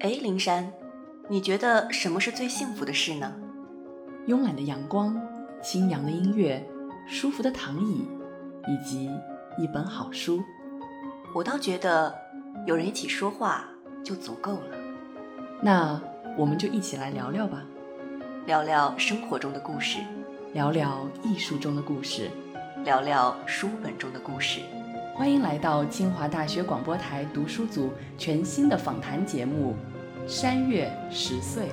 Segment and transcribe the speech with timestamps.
[0.00, 0.72] 哎，灵山，
[1.28, 3.30] 你觉得什么是最幸福的事呢？
[4.26, 5.14] 慵懒的阳光，
[5.62, 6.66] 清扬的音乐，
[7.06, 8.08] 舒服的躺椅，
[8.66, 9.10] 以及
[9.58, 10.42] 一本好书。
[11.34, 12.14] 我倒觉得
[12.66, 13.68] 有人一起说话
[14.02, 14.76] 就足够了。
[15.60, 16.00] 那
[16.34, 17.62] 我们就一起来聊聊吧，
[18.46, 19.98] 聊聊生活中的故事，
[20.54, 22.30] 聊聊艺术中的故事，
[22.84, 24.60] 聊聊书本中的故事。
[25.14, 29.74] 欢迎来到清华大学广播台读书组全新的访谈节目
[30.30, 31.64] 《山月十岁》。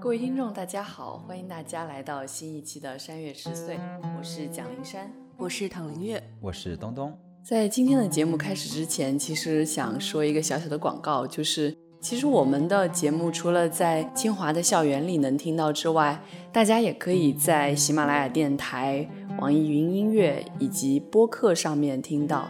[0.00, 3.76] 各位听众，大家好，欢迎大家来到新一期的《山月十岁》，
[4.18, 7.16] 我是蒋灵山，我是唐灵月，我是东东。
[7.44, 16.20] 在今天的节目开始之前，其实想说一个小小的广告，就是其实我们的节目除了在清华的校园里能听到之外，
[16.52, 22.48] 大家也可以在喜马拉雅电台、网易云音乐以及播客上面听到。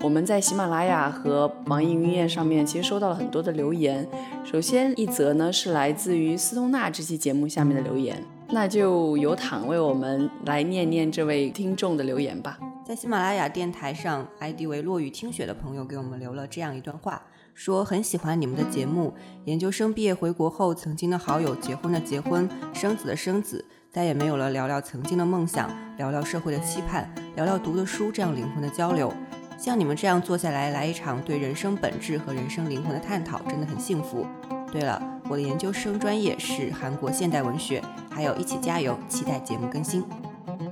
[0.00, 4.06] 我们在喜马拉雅和网易云音乐上面其实收到了很多的留言。
[4.44, 12.58] 首先一则呢是来自于斯通纳这期节目下面的留言，那就由躺为我们来念念这位听众的留言吧。
[12.84, 17.22] 在喜马拉雅电台上，ID 为落雨听雪的朋友给我们留了这样一段话，
[17.54, 19.14] 说很喜欢你们的节目。
[19.44, 29.12] 研究生毕业回国后，曾经的好友结婚的结婚，生子的生子，再也没有了聊聊曾经的梦想，聊聊社会的期盼，聊聊读的书这样灵魂的交流。
[29.58, 34.26] 像你们这样坐下来来一场对人生本质和人生灵魂的探讨，真的很幸福。
[34.72, 34.98] 对了，
[35.28, 40.02] 我的研究生专业是韩国现代文学，还有一起加油，期待节目更新。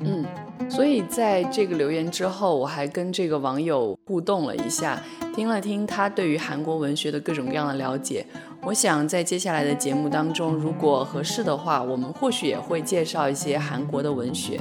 [0.01, 0.25] 嗯，
[0.71, 4.99] 所以在这个留言之后，我还跟这个网友互动了一下，
[5.35, 8.25] 听了听他对于韩国文学的各种各样的了解。
[8.63, 14.61] 我想在接下来的节目当中，如果合适的话，我们或许也会介绍一些韩国的文学。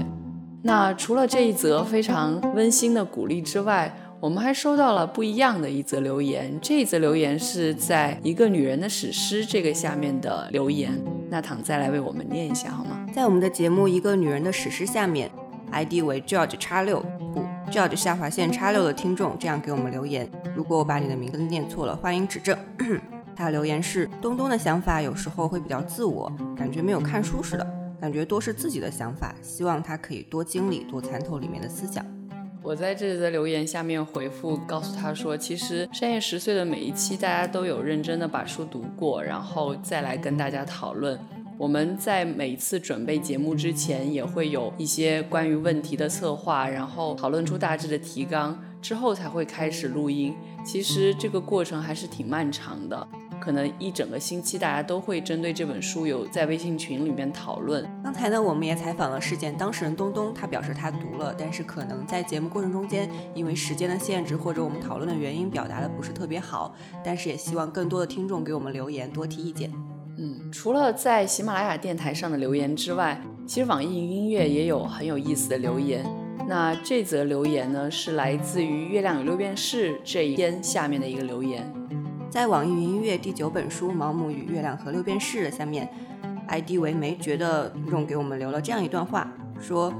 [0.63, 10.91] 那除了这一则非常温馨的鼓励之外，我们还收到了不一样的一则留言，这一则留言是在一个女人的史诗这个下面的留言。
[11.29, 13.05] 那躺再来为我们念一下好吗？
[13.13, 15.29] 在我们的节目《一个女人的史诗》下面
[15.71, 17.01] ，ID 为 George 叉六
[17.33, 20.29] 不 George 下划线叉六的听众这样给我们留言。
[20.55, 22.57] 如果我把你的名字念错了，欢迎指正。
[23.39, 27.65] 他留言是：东东的想法有时候会比较自我，感觉没有看书似的，
[27.97, 32.05] 感觉多是自己的想法，希望他可以多经历，多参透里面的思想。
[32.61, 41.17] 我在这里的留言下面回复，告诉他说，其实深夜十岁的每一期，大家都有认真的把书读过，然后再来跟大家讨论。
[41.57, 50.35] 我们在每次准备节目之前，也会有一些关于问题的策划，然后讨论出大致的提纲，之后才会开始录音。
[50.65, 53.07] 其实这个过程还是挺漫长的。
[53.39, 57.89] 可能一整个星期，大家都会针对这本书有在微信群里面讨论。
[58.03, 66.75] 刚才呢，我们也采访了事件当事人东东，他表示他读了，但是可能在节目过程中间，因为时间的限制或者我们讨论的原因，表达的不是特别好。
[67.03, 69.71] 但是也希望更多的听众给我们留言，多提意见。
[70.17, 76.05] 嗯，除了在喜马拉雅电台上的留言之外，其实网易云音乐也有很有意思的留言。
[76.47, 81.71] 那这则留言呢，是来自于《月亮与六便士》这一篇下面的一个留言。
[82.29, 85.89] 在网易云音乐第九本书《毛姆与月亮和六便士》的下面
[86.47, 89.27] ，ID 为没觉得听众给我们留了这样一段话，
[89.59, 89.91] 说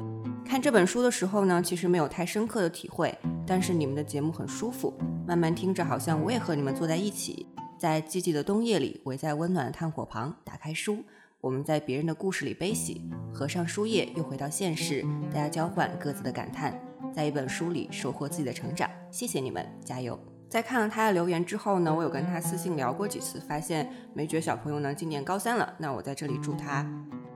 [0.46, 3.18] 看这本书的时候呢，其实没有太深刻的体会，
[3.48, 4.94] 但是你们的节目很舒服，
[5.26, 7.48] 慢慢听着好像我也和你们坐在一起，
[7.80, 11.04] 在寂寂的冬夜里，围在温暖的炭火旁，打开书，
[11.42, 13.02] 我们在别人的故事里悲喜，
[13.34, 15.04] 合上书页又回到现实，
[15.34, 16.80] 大家交换各自的感叹，
[17.12, 18.88] 在一本书里收获自己的成长。
[19.10, 20.20] 谢谢你们，加油！
[20.50, 26.84] 在看了他的留言之后呢，我有跟他私信聊过几次，发现梅觉小朋友呢今年高三了，那我在这里祝他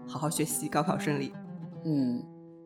[0.07, 1.31] 好好学习，高考顺利。
[1.85, 2.23] 嗯，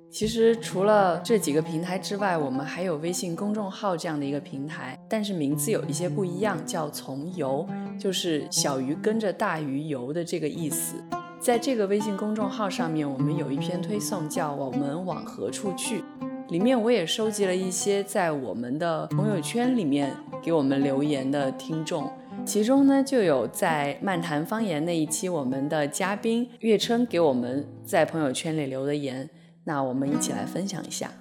[0.09, 7.67] 其实除了这几个平台之外，我们还有微信公众号这样的一个平台，但是名字有一些不一样，叫从游，
[7.99, 10.95] 就是小鱼跟着大鱼游的这个意思。
[11.41, 16.05] 在这个微信公众号上面，我们有一篇推送叫我们往何处去。
[16.49, 22.09] 里面我也收集了一些在我们的朋友圈里面给我们留言的听众，
[22.45, 29.29] 其中呢就有在漫谈方言那一期我们的嘉宾月琛给我们在朋友圈里留的言，
[29.65, 31.11] 那我们一起来分享一下。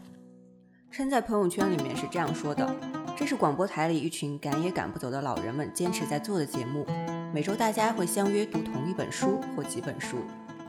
[0.93, 2.73] 琛在朋友圈里面是这样说的：
[3.17, 6.87] 这是广播台里一群赶也赶不走的老人们坚持在做的节目，
[7.35, 10.19] 每周大家会相约读同一本书或几本书，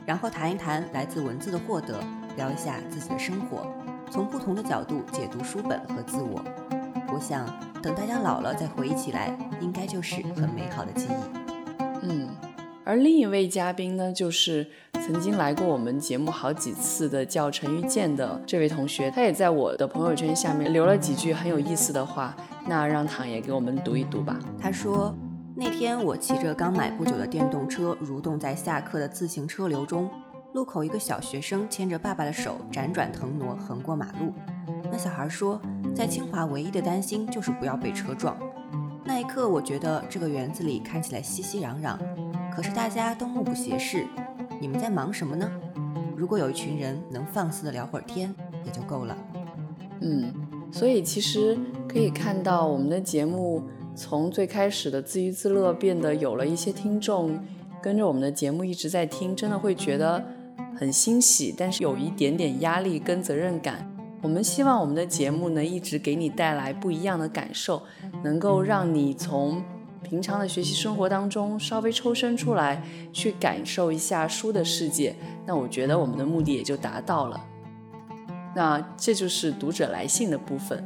[0.04, 2.00] 然后谈一谈来自文字的获得，
[2.36, 3.72] 聊一下自己的生活。
[4.10, 6.42] 从不同的角度解读书本和自我，
[7.12, 7.46] 我想
[7.82, 11.78] 等大家老了再回忆起来，应该就是很美好的记忆。
[12.02, 12.28] 嗯，
[12.84, 22.34] 而另一位嘉宾呢，就是曾经来过我们节目好几次的叫陈玉建的这位同学，他也在我的朋友圈下面留了几句很有意思的话。
[22.66, 24.38] 那让唐爷给我们读一读吧。
[24.60, 25.14] 他说
[25.56, 30.10] ：“那天我骑着刚买不久的电动车，蠕动在下课的自行车流中。
[30.54, 34.32] 路口一个小学生牵着爸爸的手，辗转腾挪横过马路。
[34.90, 35.60] 那小孩说，
[35.94, 38.36] 在清华唯一的担心就是不要被车撞。
[39.04, 41.96] 那一刻，我觉得这个园子里看起来熙熙攘攘，
[42.54, 44.06] 可是大家都目不斜视。
[44.60, 45.50] 你们在忙什么呢？
[46.16, 48.34] 如果有一群人能放肆的聊会儿天，
[48.64, 49.16] 也就够了。
[50.00, 50.32] 嗯，
[50.72, 51.58] 所以其实。”
[51.88, 53.62] 可以看到，我们的节目
[53.94, 57.42] 从最开始的自娱自乐，变得有了一些听众
[57.80, 60.22] 跟着我们的节目一直在听，真的会觉得
[60.78, 63.92] 很欣喜，但是有一点点压力跟责任感。
[64.22, 67.82] 我们希望我们的节目能一直给你带来不一样的感受，
[68.22, 69.60] 能够让你从
[70.04, 72.80] 平常的学习生活当中稍微抽身出来，
[73.12, 75.16] 去感受一下书的世界。
[75.44, 77.44] 那我觉得我们的目的也就达到了。
[78.54, 80.84] 那这就是读者来信的部分。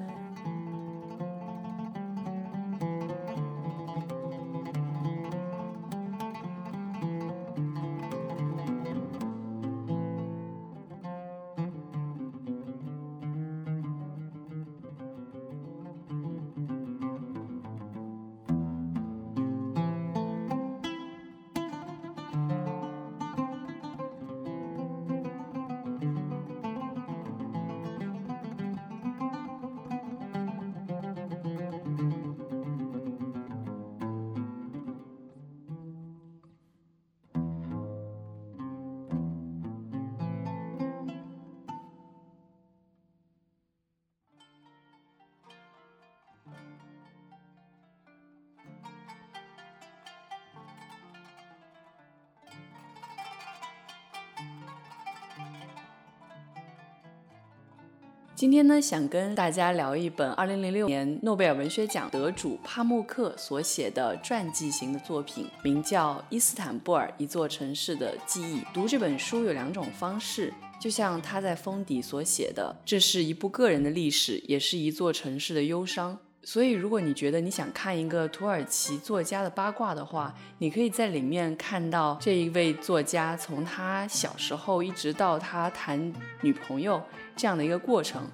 [58.42, 68.58] 今天呢，想跟大家聊一本二零零六年诺贝尔文学奖得主帕慕克所写的传记型的作品，名叫《伊斯坦布尔：一座城市的记忆》。
[68.74, 76.18] 读这本书有两种方式，就像他在封底所写的，这是一部个人的历史，也是一座城市的忧伤。
[76.44, 87.00] 所以，如果你觉得你想看一个土耳其作家的八卦的话，你可以在里面看到这一位作家从他小时候一直到他谈女朋友
[87.36, 88.26] 这样的一个过程。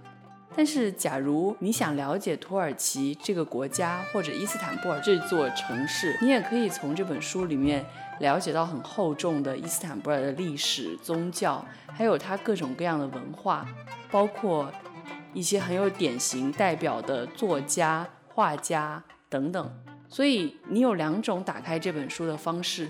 [0.56, 7.84] 但是，假如你想了解土耳其这个国家或者伊斯坦布尔这座城市，你也可以从这本书里面
[8.20, 13.68] 了解到很厚重的伊斯坦布尔的历史、宗教，还有它各种各样的文化，
[14.10, 14.72] 包括。
[15.34, 19.70] 一些很有典型代表的作家、画家等等，
[20.08, 22.88] 所以你有两种打开这本书的方式。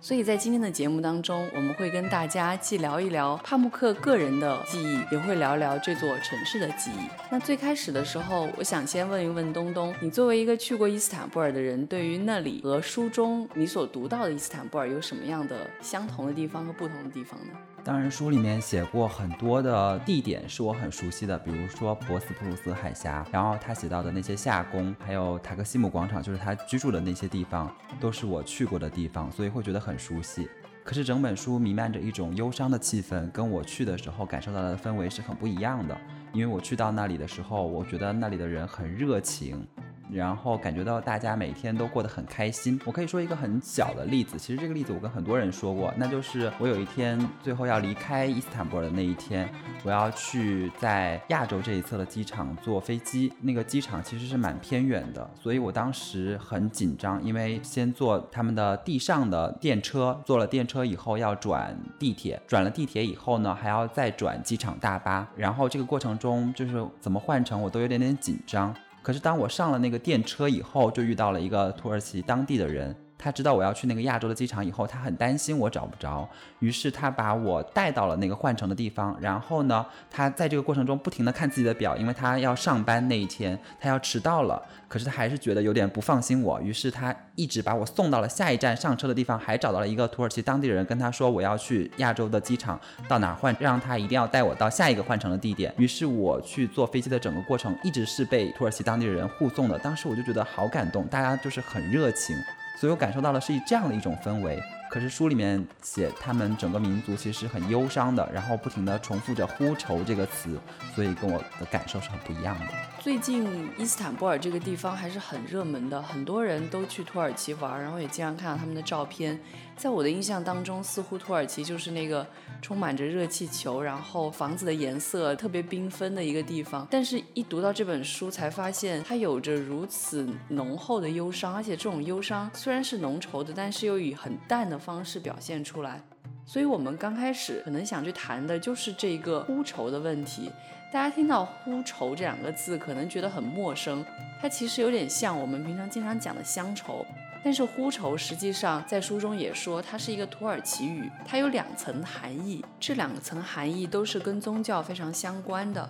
[0.00, 7.08] 所以在今天的节目当中，我们会跟大家既聊一聊帕慕克个人的记忆，也会聊聊这座城市的记忆。
[7.30, 17.52] 那最开始的时候，我想先问一问东东，你作为一个去过伊斯坦布尔的人，对于那里和书中你所读到的伊斯坦布尔有什么样的相同的地方和不同的地方呢？
[17.84, 30.48] 当然，书里面写过很多的地点是我很熟悉的，比如说博斯普鲁斯海峡，然后他写到的那些夏宫，还有塔克西姆广场，就是他居住的那些地方，都是我去过的地方，所以会觉得很熟悉。
[30.84, 35.96] 可是整本书弥漫着一种忧伤的气氛，跟我去的时候感受到的氛围是很不一样的。
[36.32, 39.66] 因为我去到那里的时候，我觉得那里的人很热情。
[40.10, 42.78] 然后感觉到大家每天都过得很开心。
[42.84, 49.48] 我可以说一个很小的例子，其实这个例子我跟很多人说过，那就是我有一天最后要离开伊斯坦布尔的那一天，
[49.82, 53.32] 我要去在亚洲这一侧的机场坐飞机。
[53.40, 68.72] 那个机场其实是蛮偏远的，所以我当时很紧张，因为先坐他们的地上的电车，坐了电车以后要转地铁，转了地铁以后呢，还要再转机场大巴，然后这个过程中就是怎么换乘我都有点点紧张。
[69.02, 72.94] 可是当我上了那个电车以后，就遇到了一个土耳其当地的人。
[73.22, 79.16] 他知道我要去那个亚洲的机场以后，他很担心我找不着，于是他把我带到了那个换乘的地方。
[79.20, 84.60] 然后呢，他在这个过程中不停地看自己的表，因为他要上班那一天，他要迟到了。
[84.88, 95.72] 可是他还是觉得有点不放心我，于是他一直把我送到了下一站上车的地方，还找到了一个土耳其当地人，跟他说我要去亚洲的机场到哪换，让他一定要带我到下一个换乘的地点。
[95.78, 99.78] 于是我去坐飞机的整个过程一直是被土耳其当地人护送的。
[99.78, 102.36] 当时我就觉得好感动，大家就是很热情。
[102.76, 104.62] 所以我感受到的是这样的一种氛围。
[104.92, 110.60] 可是书里面写他们整个民族其实很忧伤的，然后不停的重复着“呼愁”这个词，
[110.94, 112.66] 所以跟我的感受是很不一样的。
[113.00, 119.40] 最近伊斯坦布尔这个地方还是很热门的，很多人都去土耳其玩，然后也经常看到他们的照片。
[119.74, 122.24] 在我的印象当中，似乎土耳其就是那个
[122.60, 126.86] 充满着热气球，然后房子的颜色特别缤纷的一个地方。
[126.90, 136.02] 但是，一读到这本书，才发现它有着如此浓厚的忧伤，而且这种忧伤虽然是浓稠的，但是又以很淡的方式表现出来。
[136.44, 140.50] 所以，我们刚开始可能想去谈的就是这个呼愁的问题。
[140.92, 144.04] 大家听到“呼愁”这两个字，可能觉得很陌生。
[144.40, 147.06] 它其实有点像我们平常经常讲的乡愁，
[147.42, 152.62] 但是“呼愁”实际上在书中也说，它是一个土耳其语，它有两层含义。
[152.78, 155.88] 这两层含义都是跟宗教非常相关的。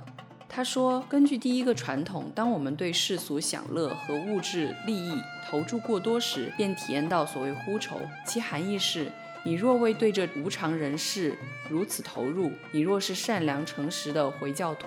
[0.54, 5.18] 他说，根据第一个传统，当我们对世俗享乐和物质利益
[5.48, 7.98] 投注过多时，便体验到所谓呼愁。
[8.26, 9.10] 其含义是。
[9.44, 11.36] 你若未对这无常人世
[11.68, 14.86] 如此投入，你若是善良诚实的回教徒，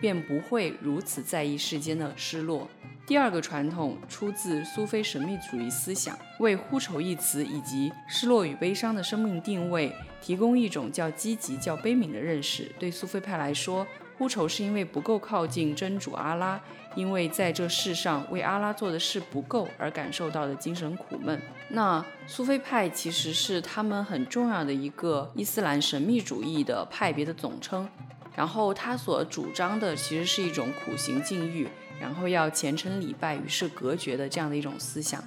[0.00, 2.68] 便不会如此在意世间的失落。
[3.06, 12.72] 第二个传统出自苏菲神秘主义思想，为“呼愁”一词以及失落与悲伤的生命定位提供一种较积极、较悲悯的认识。
[12.80, 13.86] 对苏菲派来说，
[14.22, 16.60] 呼愁是因为不够靠近真主阿拉，
[16.94, 21.42] 因为在这世上为阿拉做的事不够而感受到的精神苦闷。
[21.70, 27.88] 那苏菲派其实是他们很重要的一个伊斯兰神秘主义的派别的总称，
[28.36, 31.66] 然后他所主张的其实是一种苦行禁欲，
[32.00, 35.20] 然后要虔诚礼拜与世隔绝的这样的一种思想。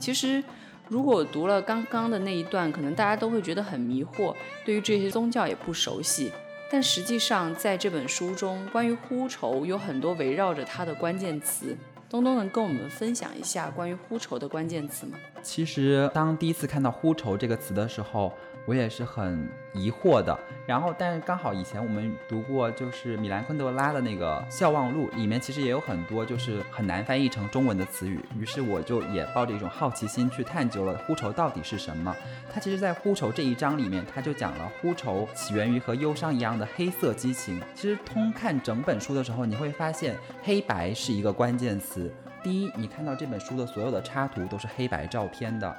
[0.00, 0.42] 其实，
[0.88, 4.34] 如果读了刚刚的那一段，可能大家都会觉得很迷惑，
[4.64, 6.32] 对于这些宗教也不熟悉。
[6.72, 11.76] 但实际上，在这本书中，关于呼愁有很多围绕着它的关键词。
[12.08, 15.18] 东东能跟我们分享一下关于呼愁的关键词吗？
[15.42, 18.32] 其实，当第一次看到“呼愁”这个词的时候，
[18.64, 32.14] 我也是很疑惑的，然后，但是刚好以前我们读过，就是米兰昆德拉的那个《笑忘录》，里面其实也有很多就是很难翻译成中文的词语，于是我就也抱着一种好奇心去探究了呼愁到底是什么。
[32.52, 37.60] 它其实，在呼愁这一章里面，他就讲了呼愁起源于和忧伤一样的黑色激情。
[37.74, 42.12] 其实通看整本书的时候，你会发现黑白是一个关键词。
[42.44, 45.74] 第一，你看到这本书的所有的插图都是黑白照片的，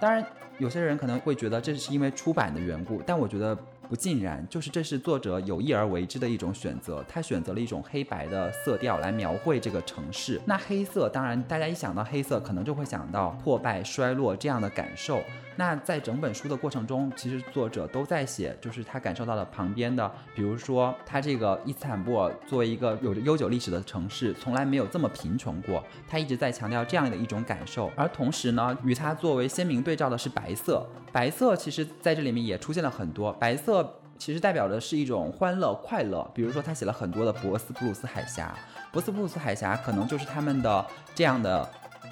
[0.00, 0.24] 当然。
[0.58, 3.54] 有些人可能会觉得这是因为出版的缘故，但我觉得
[3.90, 7.04] 不尽然，就是这是作者有意而为之的一种选择。
[7.06, 10.40] 他选择了一种黑白的色调来描绘这个城市。
[10.46, 15.20] 那黑色，当然大家一想到黑色，可能就会想到破败、衰落这样的感受。
[15.58, 25.82] 那在整本书的过程中，其实作者都在写，就是他感受到了旁边的，比如说他这个伊斯坦布尔作为一个有着悠久历史的城市，从来没有这么贫穷过。
[26.06, 30.86] 他一直在强调这样的一种感受，而同时呢，与他作为鲜明对照的是白色。
[31.10, 36.30] 白色其实在这里面也出现了很多，白色其实代表的是一种欢乐、快乐。
[36.34, 38.54] 比如说他写了很多的博斯普鲁斯海峡，
[38.92, 41.66] 博斯普鲁斯海峡可能就是他们的这样的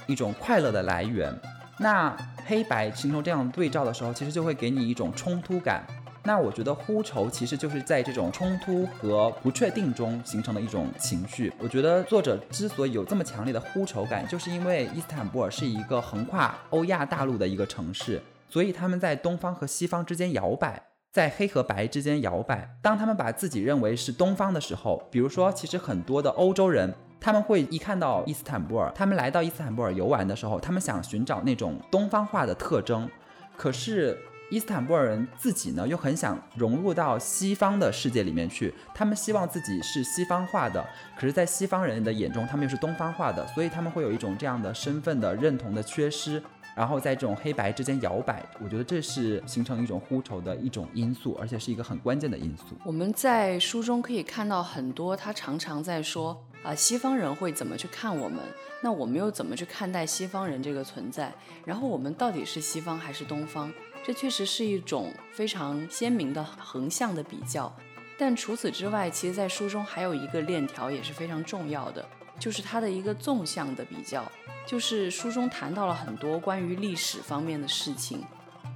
[0.06, 1.38] 一种快乐的来源。
[1.78, 2.16] 那
[2.47, 5.85] 黑白形成这样对照的时候，其实就会给你一种冲突感。
[6.26, 11.52] 那我觉得呼愁其实就是在这种冲突和不确定中形成的一种情绪。
[11.59, 22.75] 我觉得作者之所以有这么强烈的呼愁感，就是因为伊斯坦布尔是一个横跨欧亚大陆的一个城市，所以他们在东方和西方之间摇摆，在黑和白之间摇摆。
[22.81, 26.95] 当他们把自己认为是东方的时候，比如说，其实很多的欧洲人。
[27.25, 33.09] 他们会一看到伊斯坦布尔，他们来到伊斯坦布尔游玩的时候，他们想寻找那种东方化的特征，
[33.57, 34.14] 可是
[34.50, 46.43] 伊斯坦布尔人自己呢，又很想融入到西方的世界里面去，他们希望自己是西方化的，可是，在西方人的眼中，他们又是东方化的，所以他们会有一种这样的身份的认同的缺失。
[46.76, 52.76] 然后在这种黑白之间摇摆，我觉得这是形成一种呼愁的一种因素，而且是一个很关键的因素。
[52.85, 58.42] 我们在书中可以看到很多，他常常在说啊，西方人会怎么去看我们？
[58.83, 61.33] 那我们又怎么去看待西方人这个存在？
[61.64, 63.73] 然后我们到底是西方还是东方？
[64.02, 67.73] 这确实是一种非常鲜明的横向的比较。
[68.18, 72.04] 但除此之外，其实，在书中还有一个链条也是非常重要的。
[72.38, 74.25] 就是它的一个纵向的比较，
[74.66, 78.25] 就是书中谈到了很多关于历史方面的事情，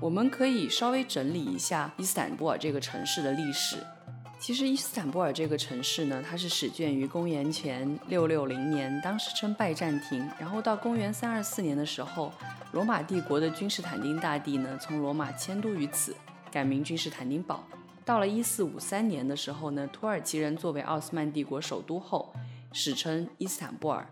[0.01, 3.79] 我们可以稍微整理一下伊斯坦布尔这个城市的历史。
[4.41, 10.27] 其实伊斯坦布尔这个城市呢，它是始建于公元前六六零年，当时称拜占庭。
[10.39, 12.33] 然后到公元三二四年的时候，
[12.73, 16.15] 罗马帝国的君士坦丁大帝呢，从罗马迁都于此，
[16.53, 17.67] 改名君士坦丁堡。
[18.05, 22.33] 到了一四五三年的时候呢，土耳其人作为奥斯曼帝国首都后。
[22.73, 24.09] 史称伊斯坦布尔。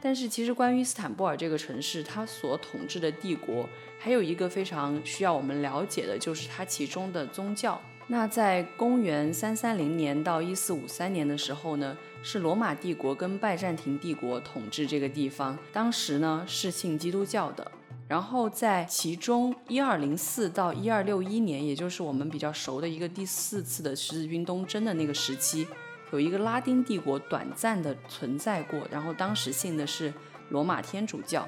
[0.00, 3.68] 但是其实关于伊斯坦布尔这个城市，它所统治的帝国，
[3.98, 7.80] 还有一个非常需要我们了解的，就是它其中的宗教。
[8.10, 17.70] 那在公元三三零年到一四五三年的时候呢，是罗马帝国跟拜占庭帝国统治这个地方，当时呢是信基督教的。
[18.08, 25.68] 然后在其中一二零四到一二六一年，也就是我们比较熟的一个第四次的十字军东征的那个时期。
[26.10, 30.10] 有一个拉丁帝国短暂的存在过，然后当时信的是
[30.48, 31.46] 罗马天主教，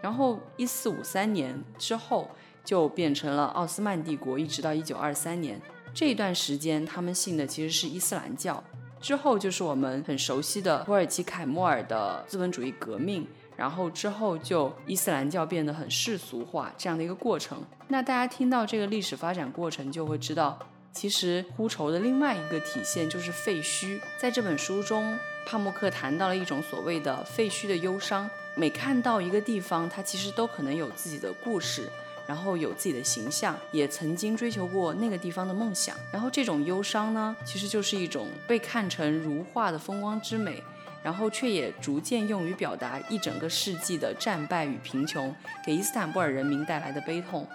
[0.00, 2.30] 然后一四五三年之后
[2.64, 5.60] 就变成了奥斯曼帝国，一直到一九二三年
[5.96, 8.62] 这一段时间，他们信的其实是伊斯兰教。
[9.00, 13.26] 之后就是我们很熟悉的土耳其凯末尔的资本主义革命，
[13.56, 17.64] 然后之后就伊斯兰教变得很世俗化这样的一个过程。
[17.88, 20.58] 那大家听到这个历史发展过程，就会知道。
[20.92, 23.98] 其实呼愁的另外一个体现就是废墟。
[24.18, 28.28] 在这本书中，帕慕克谈到了一种所谓的废墟的忧伤。
[28.54, 31.88] 每看到一个地方，它其实都可能有自己的故事，
[32.26, 35.96] 然后有自己的形象，也曾经追求过那个地方的梦想。
[36.12, 40.62] 然后这种忧伤呢，其实就是一种被看成如画的风光之美，
[41.02, 47.46] 然后却也逐渐用于表达一整个世纪的战败与贫穷给伊斯坦布尔人民带来的悲痛。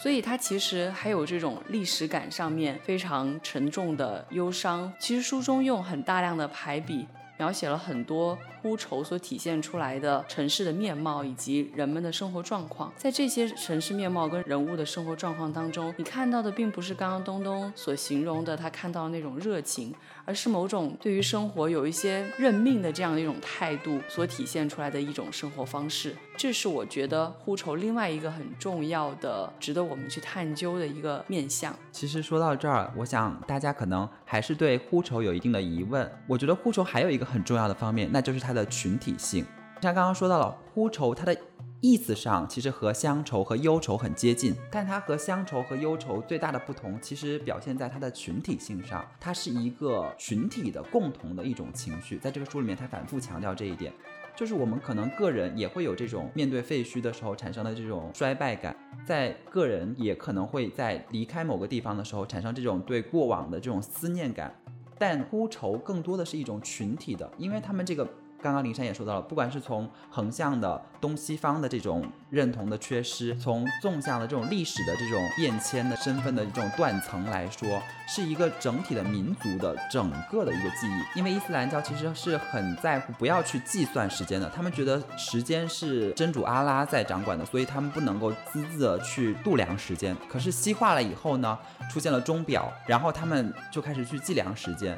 [0.00, 4.92] 所以它其实还有这种历史感上面非常沉重的忧伤。
[4.98, 7.04] 其实书中用很大量的排比
[7.38, 8.38] 描写了很多。
[8.60, 19.94] 孤愁所体现出来的城市的面貌以及人们的生活状况，在这些城市面貌跟人物的生活状况当中，你看到的并不是刚刚东东所形容的他看到的那种热情，
[20.28, 26.14] 而是某种对于生活有一些认命的这样的一种态度所体现出来的一种生活方式。
[26.36, 31.74] 这是我觉得呼愁另外一个很重要的、值得我们去探究的一个面相。
[31.90, 36.08] 其实说到这儿，我想大家可能还是对呼愁有一定的疑问。
[36.26, 38.68] 我觉得呼愁还有一个很重要的方面，那就是它的。
[38.68, 39.46] 群体性，
[39.80, 41.34] 像刚刚说到了呼愁，它的
[41.80, 52.18] 意思上其实和乡愁和忧愁很接近，但它和乡愁和忧愁最大的不同，其实表现在它的群体性上，它是一个群体的共同的一种情绪。
[52.18, 53.92] 在这个书里面，他反复强调这一点，
[54.34, 58.74] 就是我们可能个人也会有这种面对废墟的时候产生的这种衰败感，
[59.06, 64.52] 在个人也可能会在离开某个地方的时候产生这种对过往的这种思念感，
[64.98, 68.08] 但孤愁更多的是一种群体的，因为他们这个。
[68.40, 81.18] 刚刚林珊也说到了，不管是从横向的东西方的这种认同的缺失，从纵向的这种历史的这种变迁的身份的这种断层来说，是一个整体的民族的整个的一个记忆。
[81.18, 90.16] 因为伊斯兰教其实是很在乎不要去计算时间的，他们觉得时间是真主阿拉在掌管的，所以他们不能够私自的去度量时间。
[90.28, 91.58] 可是西化了以后呢，
[91.90, 94.96] 出现了钟表，然后他们就开始去计量时间，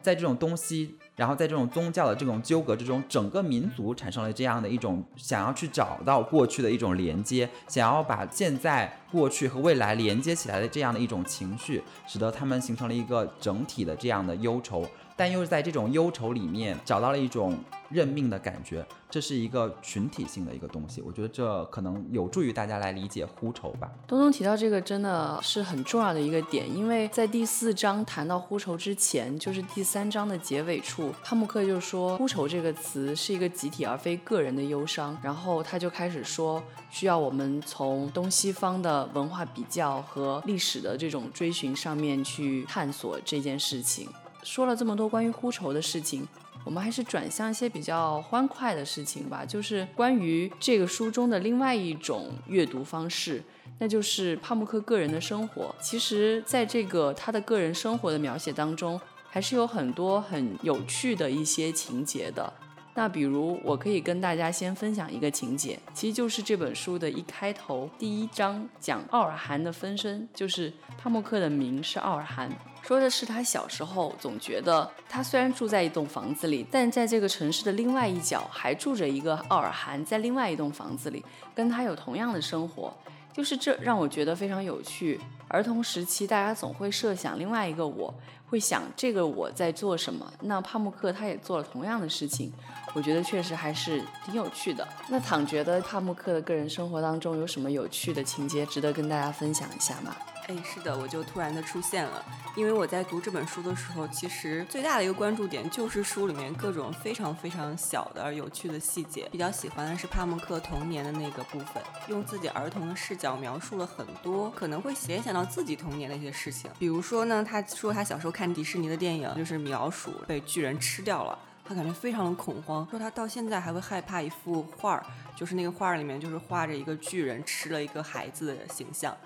[0.00, 0.96] 在这种东西。
[1.16, 14.86] 然后在这种宗教的这种纠葛之中，整个民族产生了这样的一种想要去找到过去的一种连接，想要把现在、过去和未来连接起来的这样的一种情绪，使得他们形成了一个整体的这样的忧愁。
[15.16, 21.00] 但又是在这种忧愁里面找到了一种认命的感觉，这是一个群体性的一个东西。
[21.00, 23.90] 我觉得这可能有助于大家来理解呼愁吧。
[24.06, 44.06] 东东提到这个真的是很重要的一个点，因为在第四章谈到呼愁之前，就是第三章的结尾处，哈姆克就说呼愁这个词是一个集体而非个人的忧伤，然后他就开始说需要我们从东西方的文化比较和历史的这种追寻上面去探索这件事情。
[44.46, 46.26] 说了这么多关于呼愁的事情，
[46.64, 49.44] 我们还是转向一些比较欢快的事情吧。
[49.44, 53.42] 就是关于这个书中的另外一种阅读方式，
[53.80, 55.74] 那就是帕慕克个人的生活。
[55.80, 62.52] 其实，在这个他的个人生活的描写当中，还是有很多很有趣的一些情节的。
[62.94, 72.48] 那比如，我可以跟大家先分享一个情节，其实就是这本书的一开头第一章讲奥尔罕的分身，就是帕慕克的名是奥尔罕。
[72.86, 82.96] 说的是他小时候总觉得，他虽然住在一栋房子里，但在这个城市的另外一角还住着一个奥尔罕，在另外一栋房子里跟他有同样的生活，
[83.32, 85.20] 就是这让我觉得非常有趣。
[85.48, 88.14] 儿童时期，大家总会设想另外一个我，
[88.48, 90.32] 会想这个我在做什么。
[90.42, 92.52] 那帕慕克他也做了同样的事情，
[92.94, 94.86] 我觉得确实还是挺有趣的。
[95.08, 100.14] 那躺觉得帕慕克的个人生活当中有什么有趣的情节值得跟大家分享一下吗？
[100.46, 102.24] 哎，是的，我就突然的出现了。
[102.54, 109.28] 因为我在读这本书的时候，其实最大的一个关注点就是书里面各种非常非常小的而有趣的细节。
[109.32, 116.70] 比较喜欢的是帕慕克童年的那个部分，用自己儿童的视角描述了很多可能会联想到自己童年的一些事情。
[116.78, 121.36] 比如说呢，他说他小时候看迪士尼的电影，就是米老鼠被巨人吃掉了。
[121.68, 125.04] 他感觉非常的恐慌，说他到现在还会害怕一幅画儿，
[125.34, 129.16] 就是那个画儿里面就是画着一个巨人吃了一个孩子的形象。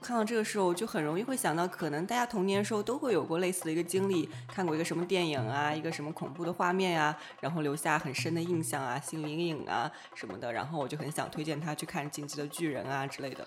[0.00, 10.52] 看到这个时候，我就很容易会想到，可能大家童年的时候都会有过类似的一个经历，看过一个什么电影啊，一个什么恐怖的画面呀，然后留下很深的印象啊，心灵阴影啊什么的。
[10.52, 13.46] 然后我就很想推荐他去看《进击的巨人》啊之类的。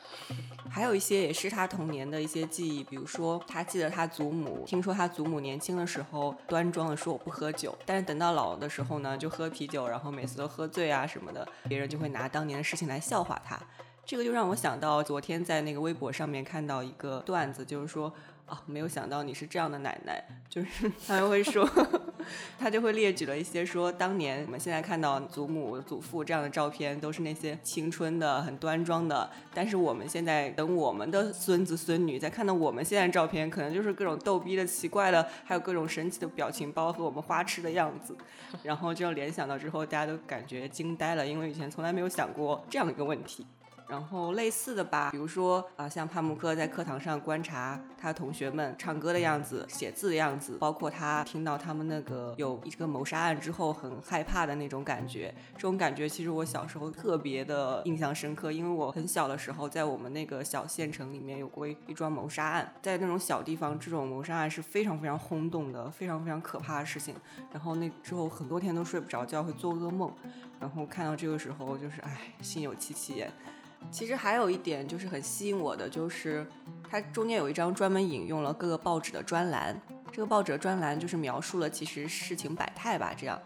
[0.69, 13.59] 还有一些也是他童年的一些记忆，比如说他记得他祖母，听说他祖母年轻的时候端庄的说我不喝酒，但是等到老的时候呢，就喝啤酒，然后每次都喝醉啊什么的，别人就会拿当年的事情来笑话他。
[14.05, 18.13] 这个就让我想到昨天在那个微博上面看到一个段子，就是说
[18.45, 21.67] 啊，没有想到你是这样的奶奶，就是 他们会说，
[22.59, 38.13] 他就会列举了一些说，当年我们现在看到祖母、祖父这样的照片，都是那些青春的、很端庄的，但是我们现在等我们的孙子孙女再看到我们现在照片，可能就是各种逗逼的、奇怪的，还有各种神奇的表情包和我们花痴的样子，
[38.63, 43.47] 然后这样联想到之后，大家都感觉惊呆了，因为以前从来没有想过这样一个问题。
[43.93, 67.13] 然后类似的吧，比如说啊，像帕慕克在课堂上观察他同学们唱歌的样子、写字的样子，包括他听到他们那个有一个谋杀案之后很害怕的那种感觉，这种感觉其实我小时候特别的印象深刻，因为我很小的时候在我们那个小县城里面有过一桩谋杀案，在那种小地方，这种谋杀案是非常非常轰动的，非常非常可怕的事情。
[67.51, 70.11] 然后那之后很多天都睡不着觉，会做噩梦。
[70.59, 73.29] 然后看到这个时候，就是唉，心有戚戚焉。
[73.91, 76.45] 其实还有一点就是很吸引我的，就是
[76.89, 79.79] 它中间有一张专门引用了各个报纸的专栏。
[80.11, 83.13] 这个报纸的专栏就是描述了其实事情百态吧。
[83.17, 83.41] 这样，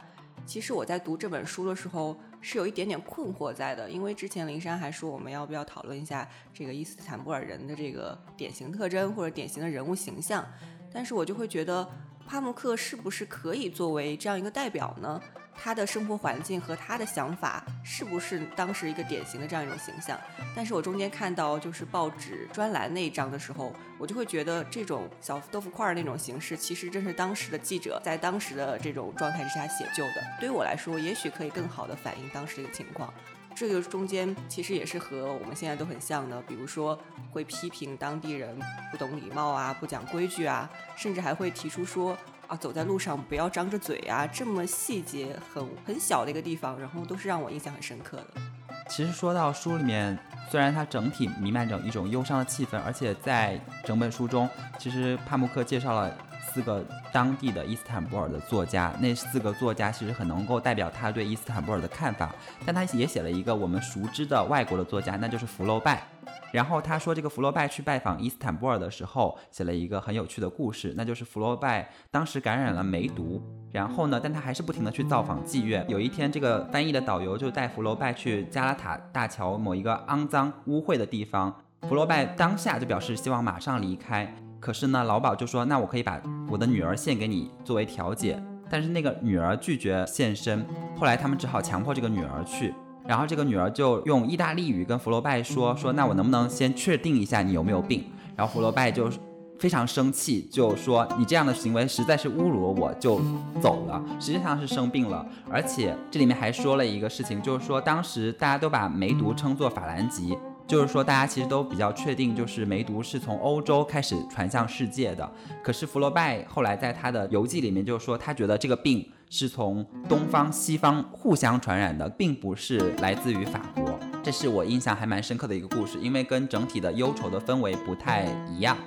[0.45, 10.45] 其实我在读这本书的时候是有一点点困惑在的，因为之前林珊还说我们要不要讨论一下这个伊斯坦布尔人的这个典型特征或者典型的人物形象，
[10.93, 11.87] 但是我就会觉得
[12.25, 15.21] 帕慕克是不是可以作为这样一个代表呢？
[15.59, 20.17] 他的生活环境和他的想法是不是当时一个典型的这样一种形象？
[20.55, 30.23] 但是我中间看到就是报纸专栏那一章的时候，我就会觉得这种小豆腐块儿那种形式，其实正是当时的记者在当时的这种状态之下写就的。
[30.39, 33.11] 对于我来说，也许可以更好的反映当时的情况。
[33.55, 36.97] 这个中间其实也是和我们现在都很像的，比如说
[37.31, 38.55] 会批评当地人
[38.91, 42.15] 不懂礼貌啊、不讲规矩啊，甚至还会提出说。
[42.47, 48.41] 啊，走在路上不要张着嘴啊，这么细节很很小的一个地方，然后都是让我印象很深刻的。
[48.89, 50.17] 其实说到书里面，
[50.49, 56.17] 虽然它整体弥漫着一种忧伤的气氛，而且在整本书中，其实帕慕克介绍了
[56.51, 62.33] 四个当地的伊斯坦布尔的作家，那四个作家其实很能够代表他对伊斯坦布尔的看法，
[62.65, 66.03] 但他也写了一个我们熟知的外国的作家，那就是福楼拜。
[66.51, 75.85] 然后他说，这个福楼拜去拜访伊斯坦布尔的时候，写了一个很有趣的故事，那就是福楼拜当时感染了梅毒，然后呢，但他还是不停的去造访妓院。
[75.89, 90.65] 有一天，这个翻译的导游就带福楼拜去加拉塔大桥某一个肮脏污秽的地方，福楼拜当下就表示希望马上离开，可是呢，老鸨就说，那我可以把我的女儿献给你作为调解，但是那个女儿拒绝献身，
[90.97, 92.73] 后来他们只好强迫这个女儿去。
[93.05, 98.03] 然后这个女儿就用意大利语跟福楼拜说说，那我能不能先确定一下你有没有病？
[98.35, 99.09] 然后福楼拜就
[99.57, 103.21] 非常生气，就说你这样的行为实在是侮辱了我，就
[103.61, 104.03] 走了。
[104.19, 115.31] 实际上是生病了，而且这里面还说了一个事情，就是说当时大家都把梅毒称作法兰吉，就是说大家其实都比较确定，就是梅毒是从欧洲开始传向世界的。
[115.63, 119.09] 可是福楼拜后来在他的游记里面就说，他觉得这个病。
[119.29, 123.99] 是从东方西方互相传染的，并不是来自于法国。
[124.23, 128.77] 这是我印象还蛮深刻的一个故事，因为跟整体的忧愁的氛围不太一样。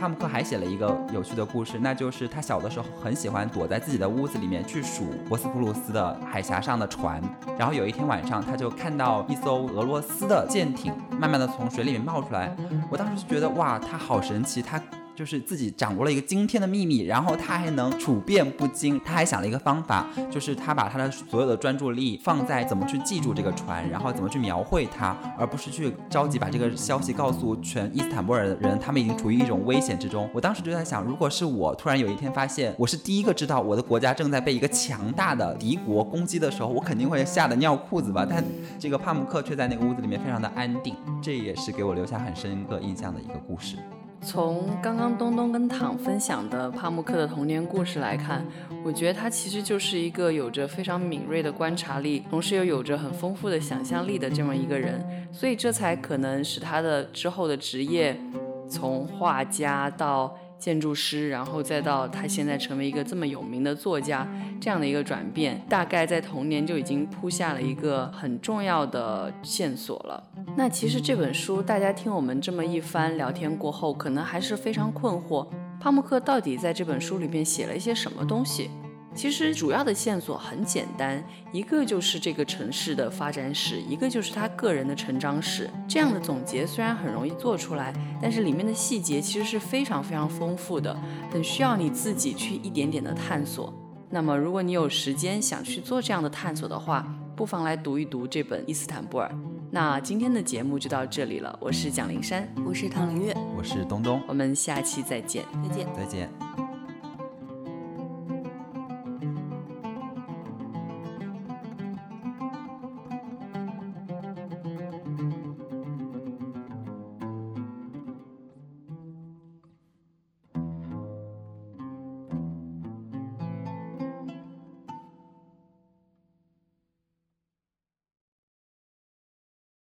[0.00, 7.22] 帕姆克还写了一个有趣的故事，那就是他小的时候很喜欢躲在自己的屋子里面去数博斯普鲁斯的海峡上的船。
[7.58, 12.54] 然后有一天晚上，他就看到一艘俄罗斯的舰艇慢慢的从水里面冒出来。
[12.90, 14.80] 我当时就觉得哇，他好神奇，他。
[15.14, 19.00] 就是自己掌握了一个惊天的秘密，然后他还能处变不惊。
[19.04, 30.28] 他还想了一个方法，就是他把他的所有的专注力放在怎么去记住这个船，然后怎么去描绘它，而不是去着急把这个消息告诉全伊斯坦布尔的人，他们已经处于一种危险之中。
[30.32, 38.26] 我当时就在想，如果是我突然有一天发现我是第一个知道我的国家正在被一个强大的敌国攻击的时候，我肯定会吓得尿裤子吧。
[38.28, 38.42] 但
[38.78, 43.76] 这个帕姆克却在那个屋子里面非常的安定，这也是给我留下很深刻印象的一个故事。
[44.24, 48.42] 从刚刚东东跟躺分享的帕慕克的童年故事来看，
[48.82, 58.18] 我觉得他其实就是一个有着非常敏锐的观察力，同时又有着很丰富的想象力的这么一个人，所以这才可能使他的之后的职业，
[58.66, 64.26] 从画家到建筑师，然后再到他现在成为一个这么有名的作家，
[64.60, 70.22] 这样的一个转变，大概在童年就已经铺下了一个很重要的线索了。
[70.56, 75.46] 那其实这本书，大家听我们这么一番聊天过后，可能还是非常困惑，
[75.80, 78.70] 帕慕克到底在这本书里面写了一些什么东西？
[79.14, 81.22] 其实主要的线索很简单，
[81.52, 85.70] 一个就是这个城市的发展史，一个就是他个人的成长史。
[85.88, 90.96] 这样的总结虽然很容易做出来，但是里面的细节其实是非常非常丰富的，
[91.30, 93.72] 很需要你自己去一点点的探索。
[94.10, 99.28] 那么，如果你有时间想去做这样的探索的话，不妨来读一读这本《伊斯坦布尔》。
[99.70, 106.53] 那今天的节目就到这里了，我是蒋灵山，我是唐林月，我是东东，我们下期再见，再见，再见。